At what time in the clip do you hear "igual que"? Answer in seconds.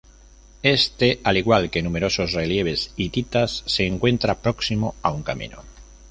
1.37-1.83